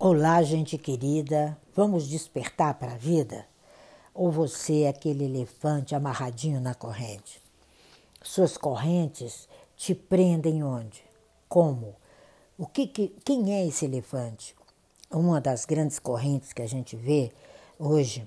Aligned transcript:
Olá, 0.00 0.40
gente 0.44 0.78
querida, 0.78 1.58
vamos 1.74 2.08
despertar 2.08 2.74
para 2.74 2.92
a 2.92 2.96
vida? 2.96 3.44
Ou 4.14 4.30
você 4.30 4.82
é 4.82 4.88
aquele 4.90 5.24
elefante 5.24 5.92
amarradinho 5.92 6.60
na 6.60 6.72
corrente? 6.72 7.42
Suas 8.22 8.56
correntes 8.56 9.48
te 9.76 9.96
prendem 9.96 10.62
onde? 10.62 11.02
Como? 11.48 11.96
O 12.56 12.64
que, 12.64 12.86
que, 12.86 13.08
quem 13.24 13.52
é 13.52 13.66
esse 13.66 13.86
elefante? 13.86 14.54
Uma 15.10 15.40
das 15.40 15.64
grandes 15.64 15.98
correntes 15.98 16.52
que 16.52 16.62
a 16.62 16.68
gente 16.68 16.94
vê 16.94 17.32
hoje 17.76 18.24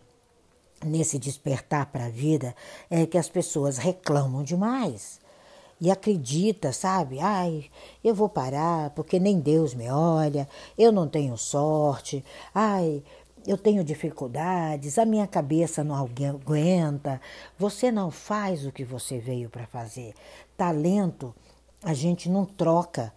nesse 0.84 1.18
despertar 1.18 1.86
para 1.86 2.08
a 2.08 2.10
vida 2.10 2.54
é 2.90 3.06
que 3.06 3.18
as 3.18 3.30
pessoas 3.30 3.78
reclamam 3.78 4.44
demais 4.44 5.22
e 5.82 5.89
acredita, 5.89 6.71
sabe? 6.71 7.20
Ai, 7.20 7.66
eu 8.04 8.13
vou 8.13 8.30
parar 8.30 8.91
porque 8.91 9.20
nem 9.20 9.39
Deus 9.39 9.73
me 9.73 9.89
olha, 9.89 10.48
eu 10.77 10.91
não 10.91 11.07
tenho 11.07 11.36
sorte, 11.36 12.23
ai, 12.54 13.03
eu 13.48 13.58
tenho 13.58 13.84
dificuldades, 13.84 14.99
a 14.99 15.05
minha 15.05 15.25
cabeça 15.25 15.84
não 15.84 15.95
aguenta. 15.95 17.20
Você 17.58 17.91
não 17.91 18.12
faz 18.12 18.66
o 18.66 18.72
que 18.72 18.84
você 18.84 19.17
veio 19.17 19.49
para 19.49 19.66
fazer. 19.66 20.13
Talento 20.55 21.34
a 21.84 21.94
gente 21.95 22.30
não 22.30 22.45
troca 22.45 23.11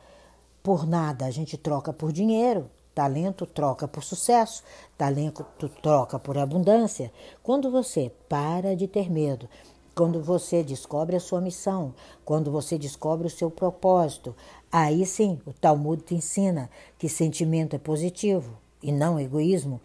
por 0.63 0.87
nada, 0.87 1.27
a 1.27 1.31
gente 1.31 1.59
troca 1.59 1.93
por 1.93 2.11
dinheiro. 2.11 2.71
Talento 2.95 3.45
troca 3.45 3.89
por 3.89 4.05
sucesso, 4.05 4.63
talento 4.97 5.45
troca 5.83 6.19
por 6.19 6.39
abundância. 6.39 7.13
Quando 7.43 7.71
você 7.71 8.11
para 8.29 8.77
de 8.77 8.87
ter 8.87 9.11
medo 9.11 9.49
quando 9.95 10.21
você 10.21 10.63
descobre 10.63 11.15
a 11.17 11.21
sua 11.21 11.41
missão, 11.41 11.95
quando 12.25 12.51
você 12.51 12.77
descobre 12.77 13.27
o 13.27 13.31
seu 13.31 13.51
propósito, 13.51 14.35
aí 14.71 15.07
sim 15.07 15.39
o 15.47 15.53
Talmud 15.53 16.03
te 16.03 16.15
ensina 16.15 16.69
que 16.99 17.09
sentimento 17.09 17.77
é 17.77 17.79
positivo 17.79 18.59
e 18.83 18.91
não 18.91 19.21
egoísmo, 19.21 19.81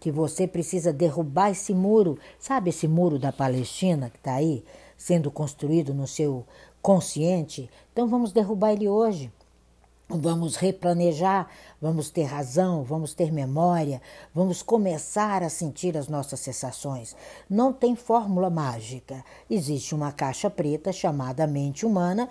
que 0.00 0.12
você 0.12 0.46
precisa 0.46 0.92
derrubar 0.92 1.50
esse 1.50 1.74
muro, 1.74 2.18
sabe 2.38 2.70
esse 2.70 2.86
muro 2.86 3.18
da 3.18 3.32
Palestina 3.32 4.10
que 4.10 4.18
está 4.18 4.34
aí 4.34 4.64
sendo 4.96 5.30
construído 5.30 5.92
no 5.92 6.06
seu 6.06 6.44
consciente? 6.80 7.68
Então 7.92 8.06
vamos 8.06 8.32
derrubar 8.32 8.72
ele 8.72 8.88
hoje. 8.88 9.32
Vamos 10.10 10.56
replanejar, 10.56 11.46
vamos 11.82 12.08
ter 12.08 12.22
razão, 12.22 12.82
vamos 12.82 13.12
ter 13.12 13.30
memória, 13.30 14.00
vamos 14.34 14.62
começar 14.62 15.42
a 15.42 15.50
sentir 15.50 15.98
as 15.98 16.08
nossas 16.08 16.40
sensações. 16.40 17.14
Não 17.48 17.74
tem 17.74 17.94
fórmula 17.94 18.48
mágica. 18.48 19.22
Existe 19.50 19.94
uma 19.94 20.10
caixa 20.10 20.48
preta 20.48 20.94
chamada 20.94 21.46
mente 21.46 21.84
humana 21.84 22.26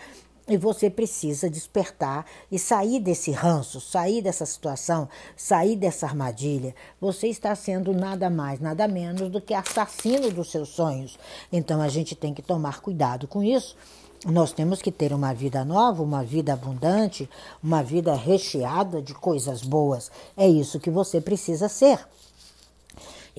e 0.47 0.57
você 0.57 0.89
precisa 0.89 1.47
despertar 1.51 2.25
e 2.51 2.57
sair 2.57 2.99
desse 2.99 3.29
ranço, 3.29 3.79
sair 3.79 4.23
dessa 4.23 4.47
situação, 4.47 5.07
sair 5.35 5.75
dessa 5.75 6.07
armadilha. 6.07 6.73
Você 6.99 7.27
está 7.27 7.53
sendo 7.53 7.93
nada 7.93 8.27
mais, 8.27 8.59
nada 8.59 8.87
menos 8.87 9.29
do 9.29 9.39
que 9.39 9.53
assassino 9.53 10.31
dos 10.31 10.49
seus 10.49 10.69
sonhos. 10.69 11.19
Então 11.51 11.79
a 11.79 11.89
gente 11.89 12.15
tem 12.15 12.33
que 12.33 12.41
tomar 12.41 12.81
cuidado 12.81 13.27
com 13.27 13.43
isso 13.43 13.77
nós 14.25 14.51
temos 14.51 14.81
que 14.81 14.91
ter 14.91 15.13
uma 15.13 15.33
vida 15.33 15.63
nova, 15.63 16.01
uma 16.01 16.23
vida 16.23 16.53
abundante, 16.53 17.29
uma 17.63 17.83
vida 17.83 18.13
recheada 18.15 19.01
de 19.01 19.13
coisas 19.13 19.61
boas. 19.61 20.11
É 20.35 20.47
isso 20.47 20.79
que 20.79 20.89
você 20.89 21.21
precisa 21.21 21.69
ser. 21.69 21.99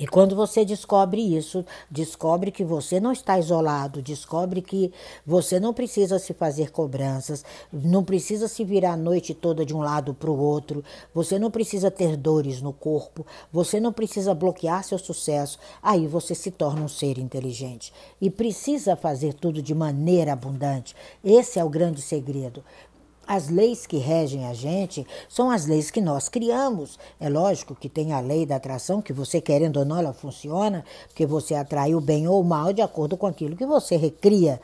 E 0.00 0.06
quando 0.06 0.36
você 0.36 0.64
descobre 0.64 1.20
isso, 1.36 1.64
descobre 1.90 2.52
que 2.52 2.62
você 2.62 3.00
não 3.00 3.10
está 3.10 3.36
isolado, 3.36 4.00
descobre 4.00 4.62
que 4.62 4.92
você 5.26 5.58
não 5.58 5.74
precisa 5.74 6.20
se 6.20 6.32
fazer 6.32 6.70
cobranças, 6.70 7.44
não 7.72 8.04
precisa 8.04 8.46
se 8.46 8.62
virar 8.62 8.92
a 8.92 8.96
noite 8.96 9.34
toda 9.34 9.66
de 9.66 9.74
um 9.74 9.80
lado 9.80 10.14
para 10.14 10.30
o 10.30 10.38
outro, 10.38 10.84
você 11.12 11.36
não 11.36 11.50
precisa 11.50 11.90
ter 11.90 12.16
dores 12.16 12.62
no 12.62 12.72
corpo, 12.72 13.26
você 13.52 13.80
não 13.80 13.92
precisa 13.92 14.32
bloquear 14.32 14.84
seu 14.84 15.00
sucesso, 15.00 15.58
aí 15.82 16.06
você 16.06 16.32
se 16.32 16.52
torna 16.52 16.82
um 16.82 16.88
ser 16.88 17.18
inteligente 17.18 17.92
e 18.20 18.30
precisa 18.30 18.94
fazer 18.94 19.34
tudo 19.34 19.60
de 19.60 19.74
maneira 19.74 20.32
abundante. 20.32 20.94
Esse 21.24 21.58
é 21.58 21.64
o 21.64 21.68
grande 21.68 22.00
segredo. 22.00 22.62
As 23.28 23.50
leis 23.50 23.86
que 23.86 23.98
regem 23.98 24.46
a 24.46 24.54
gente 24.54 25.06
são 25.28 25.50
as 25.50 25.66
leis 25.66 25.90
que 25.90 26.00
nós 26.00 26.30
criamos. 26.30 26.98
É 27.20 27.28
lógico 27.28 27.74
que 27.74 27.86
tem 27.86 28.14
a 28.14 28.20
lei 28.20 28.46
da 28.46 28.56
atração, 28.56 29.02
que 29.02 29.12
você 29.12 29.38
querendo 29.38 29.76
ou 29.76 29.84
não, 29.84 29.98
ela 29.98 30.14
funciona, 30.14 30.82
porque 31.08 31.26
você 31.26 31.54
atrai 31.54 31.94
o 31.94 32.00
bem 32.00 32.26
ou 32.26 32.40
o 32.40 32.44
mal 32.44 32.72
de 32.72 32.80
acordo 32.80 33.18
com 33.18 33.26
aquilo 33.26 33.54
que 33.54 33.66
você 33.66 33.98
recria. 33.98 34.58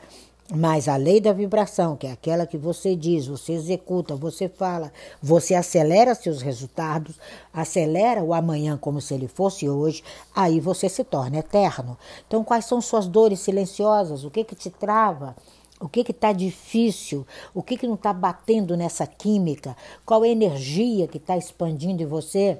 Mas 0.51 0.87
a 0.87 0.95
lei 0.95 1.21
da 1.21 1.31
vibração, 1.31 1.95
que 1.95 2.07
é 2.07 2.11
aquela 2.11 2.47
que 2.47 2.57
você 2.57 2.95
diz, 2.95 3.27
você 3.27 3.53
executa, 3.53 4.15
você 4.15 4.49
fala, 4.49 4.91
você 5.21 5.53
acelera 5.53 6.15
seus 6.15 6.41
resultados, 6.41 7.19
acelera 7.53 8.23
o 8.23 8.33
amanhã 8.33 8.77
como 8.77 8.99
se 8.99 9.13
ele 9.13 9.27
fosse 9.27 9.69
hoje, 9.69 10.03
aí 10.35 10.59
você 10.59 10.89
se 10.89 11.03
torna 11.03 11.37
eterno. 11.37 11.95
Então, 12.27 12.43
quais 12.43 12.65
são 12.65 12.81
suas 12.81 13.07
dores 13.07 13.41
silenciosas? 13.41 14.23
O 14.23 14.31
que 14.31 14.43
que 14.43 14.55
te 14.55 14.71
trava? 14.71 15.35
O 15.85 15.87
que 15.87 16.01
está 16.09 16.33
difícil? 16.33 17.27
O 17.53 17.61
que, 17.61 17.77
que 17.77 17.85
não 17.85 17.93
está 17.93 18.11
batendo 18.11 18.75
nessa 18.75 19.05
química? 19.05 19.77
Qual 20.03 20.23
a 20.23 20.27
energia 20.27 21.07
que 21.07 21.17
está 21.17 21.37
expandindo 21.37 22.01
em 22.01 22.07
você? 22.07 22.57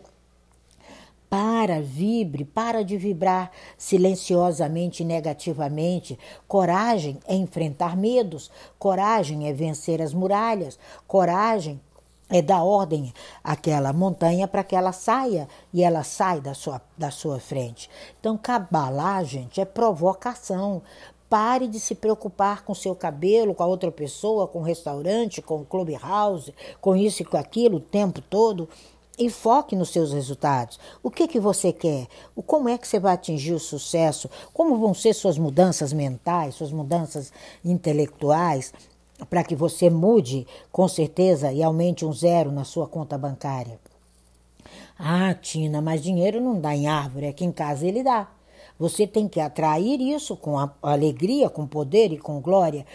Para, 1.27 1.81
vibre, 1.81 2.45
para 2.45 2.83
de 2.83 2.95
vibrar 2.97 3.49
silenciosamente 3.79 5.01
e 5.01 5.05
negativamente. 5.07 6.19
Coragem 6.47 7.17
é 7.27 7.33
enfrentar 7.33 7.97
medos, 7.97 8.51
coragem 8.77 9.49
é 9.49 9.53
vencer 9.53 10.03
as 10.03 10.13
muralhas, 10.13 10.77
coragem 11.07 11.81
é 12.29 12.43
dar 12.43 12.63
ordem 12.63 13.11
àquela 13.43 13.91
montanha 13.91 14.47
para 14.47 14.63
que 14.63 14.75
ela 14.75 14.91
saia 14.91 15.47
e 15.73 15.83
ela 15.83 16.03
sai 16.03 16.41
da 16.41 16.53
sua, 16.53 16.79
da 16.95 17.09
sua 17.09 17.39
frente. 17.39 17.89
Então, 18.19 18.37
cabalar, 18.37 19.25
gente, 19.25 19.59
é 19.59 19.65
provocação. 19.65 20.83
Pare 21.29 21.67
de 21.67 21.79
se 21.79 21.95
preocupar 21.95 22.63
com 22.63 22.73
seu 22.75 22.95
cabelo, 22.95 23.55
com 23.55 23.63
a 23.63 23.67
outra 23.67 23.91
pessoa, 23.91 24.47
com 24.47 24.59
o 24.59 24.63
restaurante, 24.63 25.41
com 25.41 25.61
o 25.61 25.65
clubhouse, 25.65 26.53
com 26.79 26.95
isso 26.95 27.21
e 27.21 27.25
com 27.25 27.37
aquilo 27.37 27.77
o 27.77 27.81
tempo 27.81 28.21
todo 28.21 28.69
e 29.17 29.29
foque 29.29 29.75
nos 29.75 29.89
seus 29.89 30.11
resultados. 30.11 30.79
O 31.01 31.09
que 31.09 31.27
que 31.27 31.39
você 31.39 31.71
quer? 31.71 32.07
O 32.35 32.43
como 32.43 32.69
é 32.69 32.77
que 32.77 32.87
você 32.87 32.99
vai 32.99 33.13
atingir 33.13 33.53
o 33.53 33.59
sucesso? 33.59 34.29
Como 34.53 34.77
vão 34.77 34.93
ser 34.93 35.13
suas 35.13 35.37
mudanças 35.37 35.93
mentais, 35.93 36.55
suas 36.55 36.71
mudanças 36.71 37.31
intelectuais 37.63 38.73
para 39.29 39.43
que 39.43 39.55
você 39.55 39.89
mude 39.89 40.45
com 40.71 40.87
certeza 40.87 41.51
e 41.51 41.63
aumente 41.63 42.05
um 42.05 42.11
zero 42.11 42.51
na 42.51 42.63
sua 42.63 42.87
conta 42.87 43.17
bancária? 43.17 43.79
Ah, 44.97 45.33
Tina, 45.33 45.81
mas 45.81 46.03
dinheiro 46.03 46.39
não 46.39 46.59
dá 46.59 46.75
em 46.75 46.87
árvore, 46.87 47.27
aqui 47.27 47.45
em 47.45 47.51
casa 47.51 47.85
ele 47.85 48.03
dá. 48.03 48.27
Você 48.77 49.07
tem 49.07 49.27
que 49.27 49.39
atrair 49.39 50.01
isso 50.01 50.35
com 50.35 50.57
alegria, 50.81 51.49
com 51.49 51.65
poder 51.65 52.11
e 52.11 52.17
com 52.17 52.41
glória. 52.41 52.85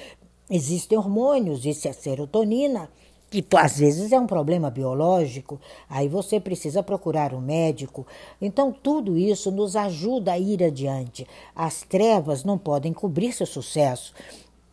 Existem 0.51 0.99
hormônios, 0.99 1.65
isso 1.65 1.89
é 1.89 1.93
serotonina, 1.93 2.91
que 3.31 3.45
às 3.57 3.79
vezes 3.79 4.13
é 4.13 4.19
um 4.19 4.27
problema 4.27 4.69
biológico, 4.69 5.61
aí 5.89 6.09
você 6.09 6.41
precisa 6.41 6.83
procurar 6.83 7.33
um 7.33 7.41
médico. 7.41 8.07
Então, 8.43 8.73
tudo 8.73 9.17
isso 9.17 9.51
nos 9.53 9.77
ajuda 9.77 10.33
a 10.33 10.39
ir 10.39 10.63
adiante. 10.63 11.27
As 11.55 11.83
trevas 11.83 12.43
não 12.43 12.59
podem 12.59 12.93
cobrir 12.93 13.33
seu 13.33 13.47
sucesso. 13.47 14.13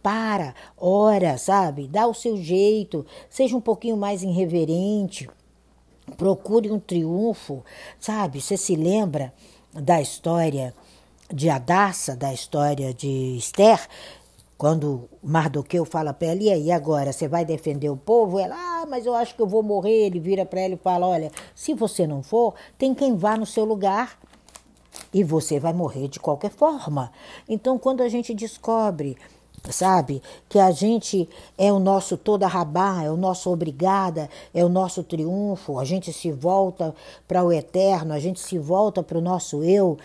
Para, 0.01 0.55
ora, 0.75 1.37
sabe? 1.37 1.87
Dá 1.87 2.07
o 2.07 2.13
seu 2.13 2.37
jeito, 2.37 3.05
seja 3.29 3.55
um 3.55 3.61
pouquinho 3.61 3.95
mais 3.95 4.23
irreverente, 4.23 5.29
procure 6.17 6.71
um 6.71 6.79
triunfo, 6.79 7.63
sabe? 7.99 8.41
Você 8.41 8.57
se 8.57 8.75
lembra 8.75 9.33
da 9.73 10.01
história 10.01 10.73
de 11.33 11.49
Adassa, 11.49 12.15
da 12.15 12.33
história 12.33 12.93
de 12.93 13.37
Esther, 13.37 13.87
quando 14.57 15.07
Mardoqueu 15.21 15.85
fala 15.85 16.13
para 16.13 16.29
ela, 16.29 16.41
e 16.41 16.51
aí 16.51 16.71
agora, 16.71 17.13
você 17.13 17.27
vai 17.27 17.45
defender 17.45 17.89
o 17.89 17.97
povo? 17.97 18.39
Ela, 18.39 18.55
ah, 18.55 18.85
mas 18.87 19.05
eu 19.05 19.13
acho 19.13 19.35
que 19.35 19.41
eu 19.41 19.47
vou 19.47 19.61
morrer. 19.61 20.07
Ele 20.07 20.19
vira 20.19 20.45
para 20.45 20.61
ela 20.61 20.73
e 20.73 20.77
fala, 20.77 21.05
olha, 21.05 21.31
se 21.53 21.73
você 21.73 22.07
não 22.07 22.23
for, 22.23 22.55
tem 22.77 22.95
quem 22.95 23.15
vá 23.15 23.37
no 23.37 23.45
seu 23.45 23.63
lugar 23.63 24.17
e 25.13 25.23
você 25.23 25.59
vai 25.59 25.73
morrer 25.73 26.07
de 26.07 26.19
qualquer 26.19 26.49
forma. 26.49 27.11
Então, 27.47 27.77
quando 27.77 28.01
a 28.01 28.09
gente 28.09 28.33
descobre, 28.33 29.15
sabe, 29.71 30.21
que 30.49 30.59
a 30.59 30.71
gente 30.71 31.29
é 31.57 31.71
o 31.71 31.79
nosso 31.79 32.17
toda 32.17 32.47
rabá, 32.47 33.03
é 33.03 33.11
o 33.11 33.17
nosso 33.17 33.51
obrigada, 33.51 34.29
é 34.53 34.63
o 34.63 34.69
nosso 34.69 35.03
triunfo, 35.03 35.79
a 35.79 35.85
gente 35.85 36.11
se 36.13 36.31
volta 36.31 36.95
para 37.27 37.43
o 37.43 37.51
eterno, 37.51 38.13
a 38.13 38.19
gente 38.19 38.39
se 38.39 38.57
volta 38.57 39.03
para 39.03 39.17
o 39.17 39.21
nosso 39.21 39.63
eu, 39.63 39.97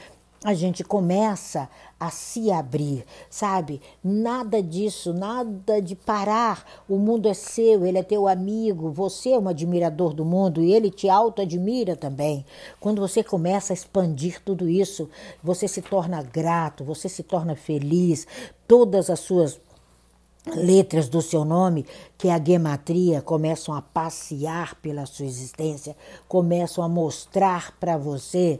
a 0.45 0.55
gente 0.55 0.83
começa 0.83 1.69
a 1.99 2.11
se 2.11 2.51
abrir, 2.51 3.05
sabe? 3.31 3.81
Nada 4.03 4.61
disso, 4.61 5.13
nada 5.13 5.81
de 5.81 5.95
parar. 5.95 6.65
O 6.89 6.99
mundo 6.99 7.29
é 7.29 7.35
seu, 7.35 7.87
ele 7.87 7.99
é 7.99 8.03
teu 8.03 8.27
amigo, 8.27 8.91
você 8.91 9.31
é 9.31 9.39
um 9.39 9.49
admirador 9.49 10.13
do 10.13 10.25
mundo 10.25 10.61
e 10.61 10.73
ele 10.73 10.91
te 10.91 11.09
auto-admira 11.09 11.95
também. 11.95 12.45
Quando 12.81 13.01
você 13.01 13.23
começa 13.23 13.73
a 13.73 13.75
expandir 13.75 14.43
tudo 14.45 14.69
isso, 14.69 15.09
você 15.43 15.69
se 15.69 15.81
torna 15.81 16.23
grato, 16.23 16.83
você 16.83 17.09
se 17.09 17.23
torna 17.23 17.55
feliz, 17.55 18.27
todas 18.67 19.09
as 19.11 19.21
suas 19.21 19.61
letras 20.47 21.09
do 21.09 21.23
seu 21.23 21.45
nome, 21.45 21.87
que 22.19 22.29
é 22.29 22.35
a 22.35 22.45
gematria, 22.45 23.23
começam 23.23 23.75
a 23.75 23.81
passear 23.81 24.75
pela 24.77 25.07
sua 25.07 25.27
existência, 25.27 25.97
começam 26.27 26.83
a 26.83 26.89
mostrar 26.89 27.77
para 27.79 27.97
você 27.97 28.59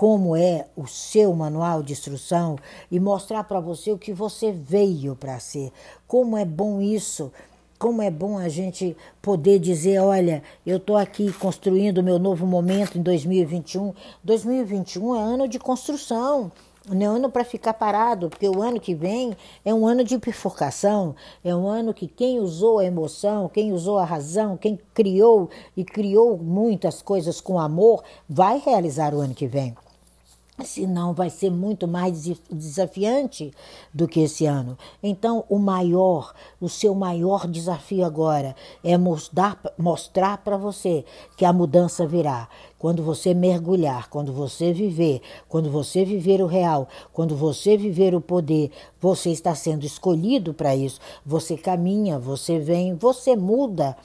como 0.00 0.34
é 0.34 0.66
o 0.74 0.86
seu 0.86 1.34
manual 1.34 1.82
de 1.82 1.92
instrução 1.92 2.56
e 2.90 2.98
mostrar 2.98 3.44
para 3.44 3.60
você 3.60 3.92
o 3.92 3.98
que 3.98 4.14
você 4.14 4.50
veio 4.50 5.14
para 5.14 5.38
ser. 5.38 5.70
Como 6.08 6.38
é 6.38 6.44
bom 6.46 6.80
isso. 6.80 7.30
Como 7.78 8.00
é 8.00 8.10
bom 8.10 8.38
a 8.38 8.48
gente 8.48 8.96
poder 9.20 9.58
dizer, 9.58 9.98
olha, 10.00 10.42
eu 10.64 10.78
estou 10.78 10.96
aqui 10.96 11.30
construindo 11.34 11.98
o 11.98 12.02
meu 12.02 12.18
novo 12.18 12.46
momento 12.46 12.96
em 12.96 13.02
2021. 13.02 13.92
2021 14.24 15.16
é 15.16 15.18
ano 15.18 15.46
de 15.46 15.58
construção. 15.58 16.50
Não 16.88 17.02
é 17.02 17.04
ano 17.04 17.30
para 17.30 17.44
ficar 17.44 17.74
parado, 17.74 18.30
porque 18.30 18.48
o 18.48 18.62
ano 18.62 18.80
que 18.80 18.94
vem 18.94 19.36
é 19.66 19.74
um 19.74 19.86
ano 19.86 20.02
de 20.02 20.16
bifurcação, 20.16 21.14
é 21.44 21.54
um 21.54 21.68
ano 21.68 21.92
que 21.92 22.08
quem 22.08 22.40
usou 22.40 22.78
a 22.78 22.86
emoção, 22.86 23.50
quem 23.50 23.70
usou 23.70 23.98
a 23.98 24.04
razão, 24.06 24.56
quem 24.56 24.78
criou 24.94 25.50
e 25.76 25.84
criou 25.84 26.38
muitas 26.38 27.02
coisas 27.02 27.38
com 27.38 27.60
amor, 27.60 28.02
vai 28.26 28.62
realizar 28.64 29.14
o 29.14 29.20
ano 29.20 29.34
que 29.34 29.46
vem 29.46 29.76
senão 30.64 31.12
vai 31.12 31.30
ser 31.30 31.50
muito 31.50 31.86
mais 31.86 32.24
desafiante 32.50 33.52
do 33.92 34.06
que 34.06 34.20
esse 34.20 34.46
ano. 34.46 34.76
Então, 35.02 35.44
o 35.48 35.58
maior, 35.58 36.34
o 36.60 36.68
seu 36.68 36.94
maior 36.94 37.46
desafio 37.46 38.04
agora 38.04 38.54
é 38.82 38.96
mostrar, 38.96 39.60
mostrar 39.78 40.38
para 40.38 40.56
você 40.56 41.04
que 41.36 41.44
a 41.44 41.52
mudança 41.52 42.06
virá. 42.06 42.48
Quando 42.78 43.02
você 43.02 43.34
mergulhar, 43.34 44.08
quando 44.08 44.32
você 44.32 44.72
viver, 44.72 45.20
quando 45.48 45.70
você 45.70 46.04
viver 46.04 46.40
o 46.40 46.46
real, 46.46 46.88
quando 47.12 47.36
você 47.36 47.76
viver 47.76 48.14
o 48.14 48.20
poder, 48.20 48.70
você 48.98 49.30
está 49.30 49.54
sendo 49.54 49.84
escolhido 49.84 50.54
para 50.54 50.74
isso. 50.74 50.98
Você 51.24 51.56
caminha, 51.56 52.18
você 52.18 52.58
vem, 52.58 52.94
você 52.94 53.36
muda 53.36 53.96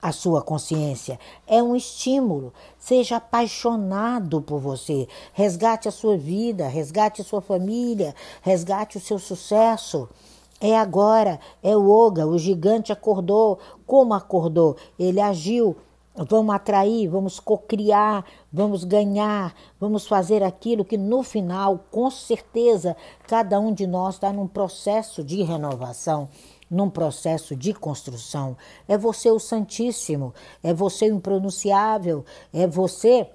a 0.00 0.12
sua 0.12 0.42
consciência. 0.42 1.18
É 1.46 1.62
um 1.62 1.76
estímulo. 1.76 2.52
Seja 2.78 3.16
apaixonado 3.16 4.40
por 4.40 4.58
você. 4.58 5.06
Resgate 5.32 5.88
a 5.88 5.92
sua 5.92 6.16
vida, 6.16 6.68
resgate 6.68 7.20
a 7.20 7.24
sua 7.24 7.40
família, 7.40 8.14
resgate 8.42 8.96
o 8.96 9.00
seu 9.00 9.18
sucesso. 9.18 10.08
É 10.60 10.78
agora, 10.78 11.40
é 11.62 11.76
o 11.76 11.90
Oga, 11.90 12.26
o 12.26 12.38
gigante 12.38 12.92
acordou. 12.92 13.58
Como 13.86 14.14
acordou? 14.14 14.76
Ele 14.98 15.20
agiu. 15.20 15.76
Vamos 16.28 16.54
atrair, 16.54 17.08
vamos 17.08 17.38
cocriar, 17.38 18.24
vamos 18.52 18.82
ganhar, 18.82 19.54
vamos 19.78 20.08
fazer 20.08 20.42
aquilo 20.42 20.84
que 20.84 20.98
no 20.98 21.22
final, 21.22 21.84
com 21.90 22.10
certeza, 22.10 22.96
cada 23.28 23.58
um 23.60 23.72
de 23.72 23.86
nós 23.86 24.16
está 24.16 24.32
num 24.32 24.48
processo 24.48 25.22
de 25.22 25.42
renovação 25.42 26.28
num 26.70 26.88
processo 26.88 27.56
de 27.56 27.74
construção. 27.74 28.56
É 28.86 28.96
você 28.96 29.30
o 29.30 29.38
Santíssimo, 29.38 30.32
é 30.62 30.72
você 30.72 31.10
o 31.10 31.16
impronunciável, 31.16 32.24
é 32.52 32.66
você 32.66 33.28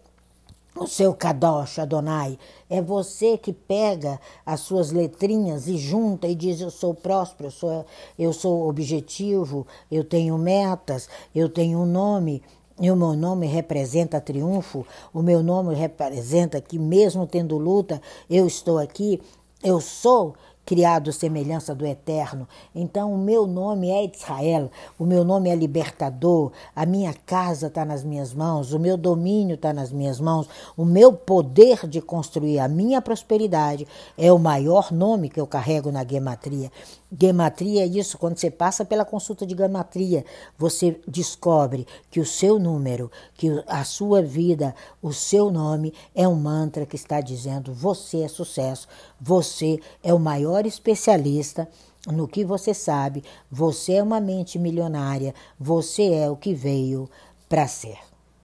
o 0.77 0.85
seu 0.85 1.13
Kadosh 1.13 1.79
Adonai. 1.79 2.37
É 2.69 2.81
você 2.81 3.37
que 3.37 3.53
pega 3.53 4.19
as 4.45 4.59
suas 4.61 4.91
letrinhas 4.91 5.67
e 5.67 5.77
junta 5.77 6.27
e 6.27 6.35
diz: 6.35 6.61
Eu 6.61 6.69
sou 6.69 6.93
próspero, 6.93 7.47
eu 7.47 7.51
sou, 7.51 7.85
eu 8.19 8.33
sou 8.33 8.67
objetivo, 8.67 9.65
eu 9.89 10.03
tenho 10.03 10.37
metas, 10.37 11.07
eu 11.33 11.49
tenho 11.49 11.79
um 11.79 11.85
nome. 11.85 12.43
E 12.77 12.91
o 12.91 12.95
meu 12.95 13.13
nome 13.13 13.47
representa 13.47 14.19
triunfo, 14.19 14.85
o 15.13 15.21
meu 15.21 15.41
nome 15.41 15.73
representa 15.73 16.59
que, 16.59 16.77
mesmo 16.77 17.25
tendo 17.25 17.57
luta, 17.57 18.01
eu 18.29 18.45
estou 18.45 18.77
aqui, 18.77 19.21
eu 19.63 19.79
sou 19.79 20.35
criado 20.65 21.13
semelhança 21.13 21.75
do 21.75 21.85
Eterno. 21.85 22.47
Então, 22.73 23.13
o 23.13 23.17
meu 23.17 23.45
nome 23.45 23.89
é 23.89 24.03
Israel, 24.05 24.71
o 24.97 25.05
meu 25.05 25.23
nome 25.23 25.49
é 25.49 25.55
libertador, 25.55 26.51
a 26.75 26.85
minha 26.85 27.13
casa 27.13 27.67
está 27.67 27.85
nas 27.85 28.03
minhas 28.03 28.33
mãos, 28.33 28.73
o 28.73 28.79
meu 28.79 28.97
domínio 28.97 29.55
está 29.55 29.71
nas 29.71 29.91
minhas 29.91 30.19
mãos, 30.19 30.49
o 30.75 30.83
meu 30.83 31.13
poder 31.13 31.87
de 31.87 32.01
construir 32.01 32.59
a 32.59 32.67
minha 32.67 33.01
prosperidade 33.01 33.87
é 34.17 34.31
o 34.31 34.39
maior 34.39 34.91
nome 34.91 35.29
que 35.29 35.39
eu 35.39 35.47
carrego 35.47 35.91
na 35.91 36.03
gematria. 36.03 36.71
Gematria 37.17 37.83
é 37.83 37.87
isso, 37.87 38.17
quando 38.17 38.37
você 38.37 38.51
passa 38.51 38.83
pela 38.83 39.05
consulta 39.05 39.45
de 39.45 39.55
gematria, 39.55 40.25
você 40.57 40.99
descobre 41.07 41.87
que 42.11 42.19
o 42.19 42.25
seu 42.25 42.59
número, 42.59 43.09
que 43.35 43.47
a 43.67 43.83
sua 43.85 44.21
vida, 44.21 44.75
o 45.01 45.13
seu 45.13 45.49
nome 45.49 45.93
é 46.13 46.27
um 46.27 46.35
mantra 46.35 46.85
que 46.85 46.95
está 46.95 47.21
dizendo: 47.21 47.73
você 47.73 48.23
é 48.23 48.27
sucesso, 48.27 48.87
você 49.19 49.79
é 50.03 50.13
o 50.13 50.19
maior 50.19 50.65
especialista 50.65 51.69
no 52.07 52.27
que 52.27 52.43
você 52.43 52.73
sabe, 52.73 53.23
você 53.49 53.93
é 53.93 54.03
uma 54.03 54.19
mente 54.19 54.59
milionária, 54.59 55.33
você 55.59 56.11
é 56.11 56.29
o 56.29 56.35
que 56.35 56.53
veio 56.53 57.09
para 57.47 57.67
ser. 57.67 58.14